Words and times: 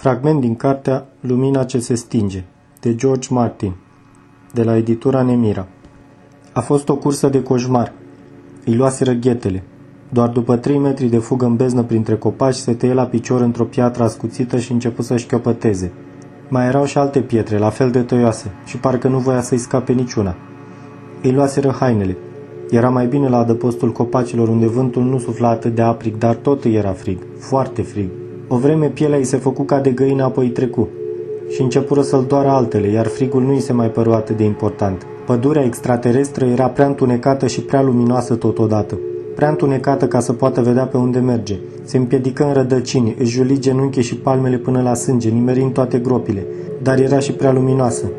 Fragment 0.00 0.40
din 0.40 0.54
cartea 0.54 1.06
Lumina 1.20 1.64
ce 1.64 1.78
se 1.78 1.94
stinge, 1.94 2.44
de 2.80 2.94
George 2.94 3.28
Martin, 3.30 3.72
de 4.52 4.62
la 4.62 4.76
editura 4.76 5.22
Nemira. 5.22 5.66
A 6.52 6.60
fost 6.60 6.88
o 6.88 6.96
cursă 6.96 7.28
de 7.28 7.42
coșmar. 7.42 7.92
Îi 8.64 8.74
luaseră 8.74 9.12
ghetele. 9.12 9.62
Doar 10.08 10.28
după 10.28 10.56
trei 10.56 10.78
metri 10.78 11.06
de 11.06 11.18
fugă 11.18 11.44
în 11.44 11.56
beznă 11.56 11.82
printre 11.82 12.16
copaci, 12.16 12.54
se 12.54 12.74
tăie 12.74 12.92
la 12.92 13.06
picior 13.06 13.40
într-o 13.40 13.64
piatră 13.64 14.02
ascuțită 14.02 14.58
și 14.58 14.72
început 14.72 15.04
să 15.04 15.16
șchiopăteze. 15.16 15.92
Mai 16.48 16.66
erau 16.66 16.84
și 16.84 16.98
alte 16.98 17.20
pietre, 17.20 17.58
la 17.58 17.70
fel 17.70 17.90
de 17.90 18.02
tăioase, 18.02 18.50
și 18.64 18.76
parcă 18.76 19.08
nu 19.08 19.18
voia 19.18 19.42
să-i 19.42 19.58
scape 19.58 19.92
niciuna. 19.92 20.36
Îi 21.22 21.32
luaseră 21.32 21.76
hainele. 21.78 22.16
Era 22.70 22.88
mai 22.88 23.06
bine 23.06 23.28
la 23.28 23.38
adăpostul 23.38 23.92
copacilor 23.92 24.48
unde 24.48 24.66
vântul 24.66 25.02
nu 25.02 25.18
sufla 25.18 25.48
atât 25.48 25.74
de 25.74 25.82
aprig, 25.82 26.18
dar 26.18 26.34
tot 26.34 26.64
îi 26.64 26.74
era 26.74 26.92
frig, 26.92 27.18
foarte 27.38 27.82
frig. 27.82 28.19
O 28.52 28.56
vreme 28.56 28.86
pielea 28.86 29.18
îi 29.18 29.24
se 29.24 29.36
făcu 29.36 29.62
ca 29.62 29.80
de 29.80 29.90
găină, 29.90 30.22
apoi 30.22 30.48
trecu. 30.48 30.88
Și 31.48 31.62
începură 31.62 32.02
să-l 32.02 32.24
doară 32.28 32.48
altele, 32.48 32.88
iar 32.88 33.06
frigul 33.06 33.42
nu 33.42 33.52
îi 33.52 33.60
se 33.60 33.72
mai 33.72 33.90
păru 33.90 34.12
atât 34.12 34.36
de 34.36 34.44
important. 34.44 35.06
Pădurea 35.26 35.64
extraterestră 35.64 36.44
era 36.44 36.68
prea 36.68 36.86
întunecată 36.86 37.46
și 37.46 37.60
prea 37.60 37.82
luminoasă 37.82 38.34
totodată. 38.34 38.98
Prea 39.34 39.48
întunecată 39.48 40.06
ca 40.06 40.20
să 40.20 40.32
poată 40.32 40.60
vedea 40.60 40.84
pe 40.86 40.96
unde 40.96 41.18
merge. 41.18 41.58
Se 41.82 41.96
împiedică 41.96 42.44
în 42.44 42.52
rădăcini, 42.52 43.16
își 43.18 43.30
juli 43.30 43.58
genunchi 43.58 44.00
și 44.00 44.16
palmele 44.16 44.56
până 44.56 44.82
la 44.82 44.94
sânge, 44.94 45.28
nimerind 45.28 45.72
toate 45.72 45.98
gropile. 45.98 46.46
Dar 46.82 46.98
era 46.98 47.18
și 47.18 47.32
prea 47.32 47.52
luminoasă. 47.52 48.10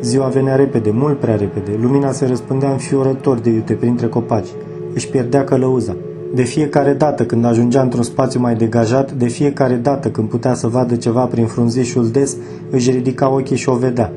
Ziua 0.00 0.26
venea 0.26 0.56
repede, 0.56 0.90
mult 0.90 1.18
prea 1.18 1.36
repede. 1.36 1.78
Lumina 1.80 2.12
se 2.12 2.26
răspândea 2.26 2.70
înfiorător 2.70 3.38
de 3.38 3.50
iute 3.50 3.72
printre 3.72 4.06
copaci. 4.06 4.48
Își 4.94 5.08
pierdea 5.08 5.44
călăuza. 5.44 5.96
De 6.34 6.42
fiecare 6.42 6.92
dată 6.92 7.24
când 7.24 7.44
ajungea 7.44 7.82
într-un 7.82 8.02
spațiu 8.02 8.40
mai 8.40 8.54
degajat, 8.54 9.12
de 9.12 9.26
fiecare 9.26 9.74
dată 9.74 10.08
când 10.08 10.28
putea 10.28 10.54
să 10.54 10.66
vadă 10.66 10.96
ceva 10.96 11.24
prin 11.24 11.46
frunzișul 11.46 12.08
des, 12.08 12.36
își 12.70 12.90
ridica 12.90 13.30
ochii 13.32 13.56
și 13.56 13.68
o 13.68 13.74
vedea. 13.74 14.12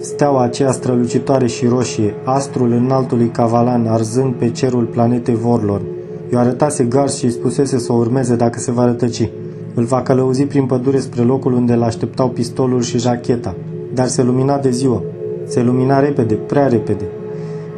Steaua 0.00 0.42
aceea 0.42 0.70
strălucitoare 0.70 1.46
și 1.46 1.66
roșie, 1.66 2.14
astrul 2.24 2.72
înaltului 2.72 3.28
cavalan 3.28 3.86
arzând 3.86 4.34
pe 4.34 4.50
cerul 4.50 4.84
planetei 4.84 5.34
Vorlor. 5.34 5.80
I-o 6.32 6.38
arătase 6.38 6.84
gars 6.84 7.16
și 7.16 7.24
îi 7.24 7.30
spusese 7.30 7.78
să 7.78 7.92
o 7.92 7.96
urmeze 7.96 8.36
dacă 8.36 8.58
se 8.58 8.72
va 8.72 8.84
rătăci. 8.84 9.30
Îl 9.74 9.84
va 9.84 10.02
călăuzi 10.02 10.44
prin 10.44 10.66
pădure 10.66 10.98
spre 10.98 11.22
locul 11.22 11.52
unde 11.52 11.72
îl 11.72 11.82
așteptau 11.82 12.28
pistolul 12.28 12.82
și 12.82 12.98
jacheta. 12.98 13.54
Dar 13.94 14.06
se 14.06 14.22
lumina 14.22 14.58
de 14.58 14.70
ziua. 14.70 15.02
Se 15.46 15.62
lumina 15.62 16.00
repede, 16.00 16.34
prea 16.34 16.66
repede. 16.66 17.04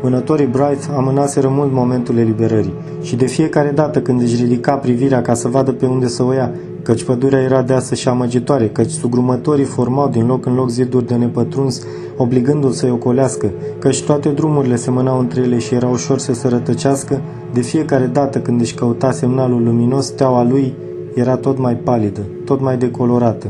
Vânătorii 0.04 0.46
Bright 0.46 0.90
amânaseră 0.96 1.48
mult 1.48 1.72
momentul 1.72 2.16
eliberării 2.16 2.74
și 3.02 3.16
de 3.16 3.26
fiecare 3.26 3.70
dată 3.70 4.00
când 4.00 4.20
își 4.20 4.42
ridica 4.42 4.74
privirea 4.74 5.22
ca 5.22 5.34
să 5.34 5.48
vadă 5.48 5.72
pe 5.72 5.86
unde 5.86 6.06
să 6.06 6.22
o 6.22 6.32
ia, 6.32 6.50
căci 6.82 7.04
pădurea 7.04 7.40
era 7.40 7.62
deasă 7.62 7.94
și 7.94 8.08
amăgitoare, 8.08 8.68
căci 8.68 8.90
sugrumătorii 8.90 9.64
formau 9.64 10.08
din 10.08 10.26
loc 10.26 10.46
în 10.46 10.54
loc 10.54 10.68
ziduri 10.70 11.06
de 11.06 11.14
nepătruns, 11.14 11.86
obligându-l 12.16 12.70
să-i 12.70 12.90
ocolească, 12.90 13.50
căci 13.78 14.02
toate 14.02 14.28
drumurile 14.28 14.76
se 14.76 14.90
mânau 14.90 15.18
între 15.18 15.40
ele 15.40 15.58
și 15.58 15.74
era 15.74 15.88
ușor 15.88 16.18
să 16.18 16.32
se 16.32 16.48
rătăcească, 16.48 17.20
de 17.52 17.60
fiecare 17.60 18.06
dată 18.06 18.38
când 18.38 18.60
își 18.60 18.74
căuta 18.74 19.10
semnalul 19.10 19.62
luminos, 19.62 20.06
steaua 20.06 20.42
lui 20.42 20.74
era 21.14 21.36
tot 21.36 21.58
mai 21.58 21.74
palidă, 21.74 22.20
tot 22.44 22.60
mai 22.60 22.76
decolorată. 22.76 23.46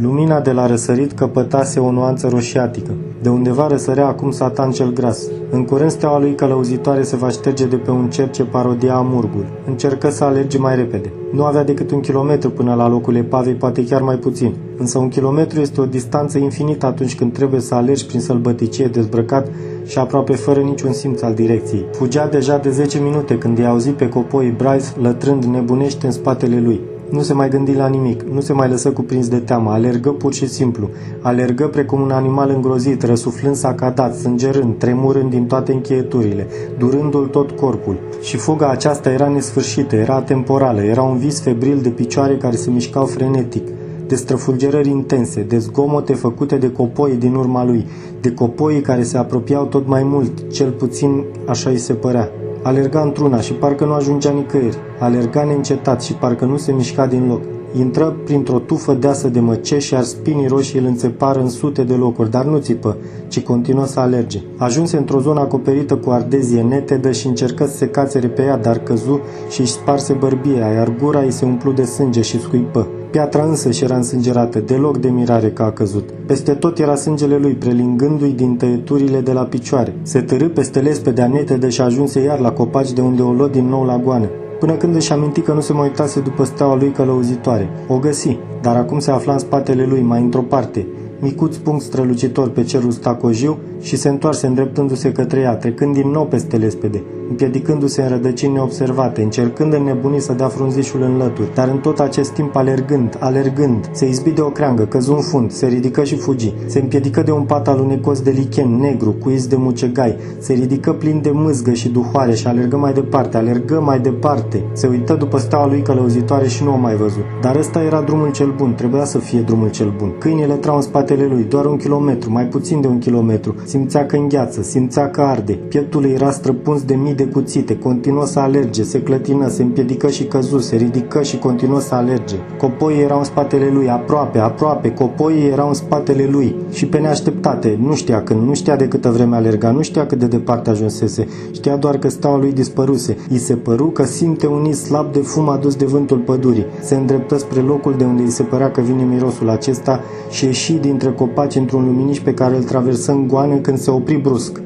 Lumina 0.00 0.40
de 0.40 0.52
la 0.52 0.66
răsărit 0.66 1.12
căpătase 1.12 1.80
o 1.80 1.90
nuanță 1.90 2.28
roșiatică. 2.28 2.90
De 3.22 3.28
undeva 3.28 3.66
răsărea 3.66 4.06
acum 4.06 4.30
satan 4.30 4.70
cel 4.70 4.92
gras. 4.92 5.26
În 5.50 5.64
curând 5.64 5.90
steaua 5.90 6.18
lui 6.18 6.34
călăuzitoare 6.34 7.02
se 7.02 7.16
va 7.16 7.28
șterge 7.28 7.66
de 7.66 7.76
pe 7.76 7.90
un 7.90 8.10
cer 8.10 8.30
ce 8.30 8.42
parodia 8.42 8.94
amurgul. 8.94 9.46
Încercă 9.66 10.10
să 10.10 10.24
alerge 10.24 10.58
mai 10.58 10.76
repede. 10.76 11.12
Nu 11.32 11.44
avea 11.44 11.64
decât 11.64 11.90
un 11.90 12.00
kilometru 12.00 12.50
până 12.50 12.74
la 12.74 12.88
locul 12.88 13.16
epavei, 13.16 13.54
poate 13.54 13.84
chiar 13.84 14.00
mai 14.00 14.16
puțin. 14.16 14.54
Însă 14.76 14.98
un 14.98 15.08
kilometru 15.08 15.60
este 15.60 15.80
o 15.80 15.86
distanță 15.86 16.38
infinită 16.38 16.86
atunci 16.86 17.16
când 17.16 17.32
trebuie 17.32 17.60
să 17.60 17.74
alergi 17.74 18.06
prin 18.06 18.20
sălbăticie 18.20 18.86
dezbrăcat 18.86 19.48
și 19.86 19.98
aproape 19.98 20.32
fără 20.32 20.60
niciun 20.60 20.92
simț 20.92 21.22
al 21.22 21.34
direcției. 21.34 21.86
Fugea 21.92 22.28
deja 22.28 22.58
de 22.58 22.70
10 22.70 22.98
minute 22.98 23.38
când 23.38 23.58
i-a 23.58 23.68
auzit 23.68 23.94
pe 23.94 24.08
copoi 24.08 24.54
Bryce 24.56 24.86
lătrând 25.00 25.44
nebunește 25.44 26.06
în 26.06 26.12
spatele 26.12 26.60
lui. 26.60 26.80
Nu 27.12 27.22
se 27.22 27.32
mai 27.32 27.48
gândi 27.48 27.74
la 27.74 27.86
nimic, 27.86 28.22
nu 28.22 28.40
se 28.40 28.52
mai 28.52 28.68
lăsă 28.68 28.90
cuprins 28.90 29.28
de 29.28 29.38
teamă, 29.38 29.70
alergă 29.70 30.10
pur 30.10 30.34
și 30.34 30.48
simplu, 30.48 30.88
alergă 31.20 31.68
precum 31.68 32.00
un 32.00 32.10
animal 32.10 32.50
îngrozit, 32.50 33.02
răsuflând 33.02 33.54
sacadat, 33.54 34.14
sângerând, 34.14 34.78
tremurând 34.78 35.30
din 35.30 35.46
toate 35.46 35.72
încheieturile, 35.72 36.46
durându-l 36.78 37.26
tot 37.26 37.50
corpul. 37.50 37.98
Și 38.22 38.36
fuga 38.36 38.68
aceasta 38.68 39.10
era 39.10 39.28
nesfârșită, 39.28 39.96
era 39.96 40.22
temporală, 40.22 40.82
era 40.82 41.02
un 41.02 41.16
vis 41.16 41.40
febril 41.40 41.80
de 41.82 41.88
picioare 41.88 42.36
care 42.36 42.56
se 42.56 42.70
mișcau 42.70 43.04
frenetic, 43.04 43.68
de 44.06 44.14
străfulgerări 44.14 44.88
intense, 44.88 45.42
de 45.42 45.58
zgomote 45.58 46.14
făcute 46.14 46.56
de 46.56 46.70
copoi 46.72 47.16
din 47.16 47.34
urma 47.34 47.64
lui, 47.64 47.86
de 48.20 48.32
copoi 48.32 48.80
care 48.80 49.02
se 49.02 49.16
apropiau 49.16 49.64
tot 49.64 49.86
mai 49.86 50.02
mult, 50.02 50.52
cel 50.52 50.70
puțin 50.70 51.24
așa 51.46 51.70
îi 51.70 51.78
se 51.78 51.92
părea. 51.92 52.30
Alerga 52.62 53.00
într-una 53.00 53.40
și 53.40 53.52
parcă 53.52 53.84
nu 53.84 53.92
ajungea 53.92 54.30
nicăieri. 54.30 54.76
Alerga 54.98 55.44
neîncetat 55.44 56.02
și 56.02 56.12
parcă 56.12 56.44
nu 56.44 56.56
se 56.56 56.72
mișca 56.72 57.06
din 57.06 57.26
loc. 57.28 57.40
Intră 57.78 58.16
printr-o 58.24 58.58
tufă 58.58 58.94
deasă 58.94 59.28
de 59.28 59.40
măceși 59.40 59.86
și 59.86 60.04
spinii 60.04 60.46
roșii 60.46 60.78
îl 60.78 60.84
înțepară 60.84 61.40
în 61.40 61.48
sute 61.48 61.82
de 61.82 61.94
locuri, 61.94 62.30
dar 62.30 62.44
nu 62.44 62.58
țipă, 62.58 62.96
ci 63.28 63.40
continuă 63.40 63.86
să 63.86 64.00
alerge. 64.00 64.40
Ajunse 64.56 64.96
într-o 64.96 65.20
zonă 65.20 65.40
acoperită 65.40 65.96
cu 65.96 66.10
ardezie 66.10 66.62
netedă 66.62 67.12
și 67.12 67.26
încercă 67.26 67.66
să 67.66 67.76
se 67.76 67.86
cațere 67.88 68.28
pe 68.28 68.42
ea, 68.42 68.56
dar 68.56 68.78
căzu 68.78 69.20
și 69.50 69.60
își 69.60 69.72
sparse 69.72 70.12
bărbia, 70.12 70.66
iar 70.66 70.94
gura 71.02 71.20
îi 71.20 71.30
se 71.30 71.44
umplu 71.44 71.72
de 71.72 71.84
sânge 71.84 72.20
și 72.20 72.40
scuipă. 72.40 72.86
Piatra 73.12 73.44
însă 73.44 73.70
și 73.70 73.84
era 73.84 73.96
însângerată, 73.96 74.58
deloc 74.58 74.98
de 74.98 75.08
mirare 75.08 75.50
că 75.50 75.62
a 75.62 75.72
căzut. 75.72 76.10
Peste 76.26 76.52
tot 76.52 76.78
era 76.78 76.94
sângele 76.94 77.36
lui, 77.36 77.52
prelingându-i 77.52 78.32
din 78.32 78.56
tăieturile 78.56 79.20
de 79.20 79.32
la 79.32 79.42
picioare. 79.42 79.94
Se 80.02 80.20
târâ 80.20 80.48
peste 80.48 80.80
lespedea 80.80 81.26
netedă 81.26 81.68
și 81.68 81.80
ajunse 81.80 82.20
iar 82.20 82.38
la 82.38 82.50
copaci 82.50 82.92
de 82.92 83.00
unde 83.00 83.22
o 83.22 83.32
luă 83.32 83.48
din 83.48 83.68
nou 83.68 83.84
la 83.84 83.98
goană 83.98 84.28
până 84.62 84.74
când 84.74 84.94
își 84.94 85.12
aminti 85.12 85.40
că 85.40 85.52
nu 85.52 85.60
se 85.60 85.72
mai 85.72 85.88
uitase 85.88 86.20
după 86.20 86.44
steaua 86.44 86.74
lui 86.74 86.90
călăuzitoare. 86.90 87.68
O 87.88 87.98
găsi, 87.98 88.38
dar 88.60 88.76
acum 88.76 88.98
se 88.98 89.10
afla 89.10 89.32
în 89.32 89.38
spatele 89.38 89.84
lui, 89.84 90.00
mai 90.00 90.20
într-o 90.20 90.40
parte, 90.40 90.86
micuț 91.22 91.56
punct 91.56 91.82
strălucitor 91.82 92.48
pe 92.48 92.62
cerul 92.62 92.90
stacojiu 92.90 93.58
și 93.80 93.96
se 93.96 94.08
întoarse 94.08 94.46
îndreptându-se 94.46 95.12
către 95.12 95.40
ea, 95.40 95.56
trecând 95.56 95.94
din 95.94 96.08
nou 96.08 96.26
peste 96.26 96.56
lespede, 96.56 97.02
împiedicându-se 97.28 98.02
în 98.02 98.08
rădăcini 98.08 98.52
neobservate, 98.52 99.22
încercând 99.22 99.74
în 99.74 99.82
nebunii 99.82 100.20
să 100.20 100.32
dea 100.32 100.48
frunzișul 100.48 101.02
în 101.02 101.16
lături, 101.16 101.54
dar 101.54 101.68
în 101.68 101.78
tot 101.78 101.98
acest 101.98 102.30
timp 102.30 102.56
alergând, 102.56 103.16
alergând, 103.20 103.90
se 103.92 104.08
izbi 104.08 104.30
de 104.30 104.40
o 104.40 104.48
creangă, 104.48 104.84
căzu 104.84 105.12
în 105.12 105.20
fund, 105.20 105.50
se 105.50 105.66
ridică 105.66 106.04
și 106.04 106.16
fugi, 106.16 106.52
se 106.66 106.78
împiedică 106.78 107.22
de 107.22 107.30
un 107.30 107.42
pat 107.42 107.68
alunecos 107.68 108.20
de 108.20 108.30
lichen 108.30 108.76
negru, 108.76 109.12
cu 109.12 109.30
iz 109.30 109.46
de 109.46 109.56
mucegai, 109.56 110.16
se 110.38 110.52
ridică 110.52 110.92
plin 110.92 111.20
de 111.22 111.30
mâzgă 111.30 111.72
și 111.72 111.88
duhoare 111.88 112.34
și 112.34 112.46
alergă 112.46 112.76
mai 112.76 112.92
departe, 112.92 113.36
alergă 113.36 113.80
mai 113.80 114.00
departe, 114.00 114.64
se 114.72 114.86
uită 114.86 115.14
după 115.14 115.38
steaua 115.38 115.66
lui 115.66 115.82
călăuzitoare 115.82 116.48
și 116.48 116.64
nu 116.64 116.72
o 116.72 116.76
mai 116.76 116.96
văzut. 116.96 117.24
Dar 117.40 117.56
ăsta 117.56 117.82
era 117.82 118.00
drumul 118.00 118.30
cel 118.30 118.54
bun, 118.56 118.74
trebuia 118.74 119.04
să 119.04 119.18
fie 119.18 119.40
drumul 119.40 119.70
cel 119.70 119.94
bun. 119.98 120.12
Câinile 120.18 120.54
trau 120.54 120.76
în 120.76 120.82
spatele 121.12 121.34
lui, 121.34 121.44
doar 121.44 121.64
un 121.64 121.76
kilometru, 121.76 122.30
mai 122.30 122.46
puțin 122.46 122.80
de 122.80 122.86
un 122.86 122.98
kilometru, 122.98 123.54
simțea 123.64 124.06
că 124.06 124.16
îngheață, 124.16 124.62
simțea 124.62 125.10
că 125.10 125.20
arde, 125.20 125.52
pieptul 125.52 126.04
îi 126.04 126.12
era 126.12 126.30
străpuns 126.30 126.82
de 126.82 126.94
mii 126.94 127.14
de 127.14 127.24
cuțite, 127.24 127.78
continuă 127.78 128.26
să 128.26 128.38
alerge, 128.38 128.82
se 128.82 129.02
clătină, 129.02 129.48
se 129.48 129.62
împiedică 129.62 130.08
și 130.08 130.24
căzu, 130.24 130.58
se 130.58 130.76
ridică 130.76 131.22
și 131.22 131.38
continuă 131.38 131.80
să 131.80 131.94
alerge. 131.94 132.36
Copoii 132.58 133.00
erau 133.00 133.18
în 133.18 133.24
spatele 133.24 133.70
lui, 133.72 133.88
aproape, 133.88 134.38
aproape, 134.38 134.92
copoii 134.92 135.48
erau 135.48 135.68
în 135.68 135.74
spatele 135.74 136.28
lui 136.30 136.56
și 136.70 136.86
pe 136.86 136.98
neașteptate, 136.98 137.78
nu 137.82 137.94
știa 137.94 138.22
când, 138.22 138.46
nu 138.46 138.54
știa 138.54 138.76
de 138.76 138.88
câtă 138.88 139.10
vreme 139.10 139.36
alerga, 139.36 139.70
nu 139.70 139.82
știa 139.82 140.06
cât 140.06 140.18
de 140.18 140.26
departe 140.26 140.70
ajunsese, 140.70 141.26
știa 141.52 141.76
doar 141.76 141.96
că 141.96 142.08
steaua 142.08 142.38
lui 142.38 142.52
dispăruse. 142.52 143.16
I 143.32 143.38
se 143.38 143.54
păru 143.54 143.86
că 143.86 144.04
simte 144.04 144.46
un 144.46 144.64
iz 144.64 144.82
slab 144.82 145.12
de 145.12 145.18
fum 145.18 145.48
adus 145.48 145.74
de 145.74 145.84
vântul 145.84 146.18
pădurii. 146.18 146.66
Se 146.80 146.94
îndreptă 146.94 147.38
spre 147.38 147.60
locul 147.60 147.94
de 147.98 148.04
unde 148.04 148.22
îi 148.22 148.30
se 148.30 148.42
părea 148.42 148.70
că 148.70 148.80
vine 148.80 149.02
mirosul 149.02 149.48
acesta 149.48 150.00
și 150.30 150.44
ieși 150.44 150.72
dintre 151.02 151.24
copaci 151.24 151.54
într-un 151.54 151.84
luminiș 151.84 152.20
pe 152.20 152.34
care 152.34 152.56
îl 152.56 152.64
traversă 152.64 153.12
în 153.12 153.26
goană 153.26 153.56
când 153.56 153.78
se 153.78 153.90
opri 153.90 154.16
brusc. 154.16 154.60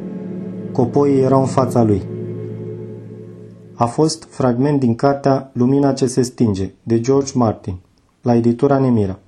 Copoii 0.72 1.20
erau 1.20 1.40
în 1.40 1.46
fața 1.46 1.82
lui. 1.82 2.02
A 3.74 3.86
fost 3.86 4.26
fragment 4.30 4.80
din 4.80 4.94
cartea 4.94 5.50
Lumina 5.52 5.92
ce 5.92 6.06
se 6.06 6.22
stinge, 6.22 6.70
de 6.82 7.00
George 7.00 7.32
Martin, 7.34 7.76
la 8.22 8.34
editura 8.34 8.78
Nemira. 8.78 9.18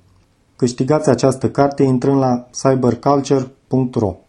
Câștigați 0.55 1.09
această 1.09 1.49
carte 1.49 1.83
intrând 1.83 2.19
la 2.19 2.47
cyberculture.ro 2.61 4.15